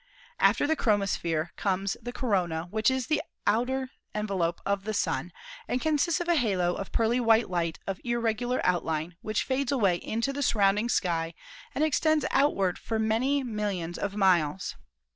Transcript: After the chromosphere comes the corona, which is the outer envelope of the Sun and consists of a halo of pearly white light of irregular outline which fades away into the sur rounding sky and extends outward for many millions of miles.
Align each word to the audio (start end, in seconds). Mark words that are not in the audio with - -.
After 0.39 0.65
the 0.65 0.75
chromosphere 0.75 1.49
comes 1.57 1.95
the 2.01 2.11
corona, 2.11 2.63
which 2.71 2.89
is 2.89 3.05
the 3.05 3.21
outer 3.45 3.91
envelope 4.15 4.59
of 4.65 4.83
the 4.83 4.95
Sun 4.95 5.31
and 5.67 5.79
consists 5.79 6.19
of 6.19 6.27
a 6.27 6.33
halo 6.33 6.73
of 6.73 6.91
pearly 6.91 7.19
white 7.19 7.51
light 7.51 7.77
of 7.85 8.01
irregular 8.03 8.61
outline 8.63 9.15
which 9.21 9.43
fades 9.43 9.71
away 9.71 9.97
into 9.97 10.33
the 10.33 10.41
sur 10.41 10.57
rounding 10.57 10.89
sky 10.89 11.35
and 11.75 11.83
extends 11.83 12.25
outward 12.31 12.79
for 12.79 12.97
many 12.97 13.43
millions 13.43 13.99
of 13.99 14.15
miles. 14.15 14.75